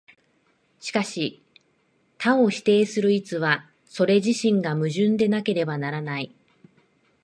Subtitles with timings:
[0.79, 1.43] しかし
[2.17, 6.33] 多を否定する一は、それ自身が矛盾でなければならない。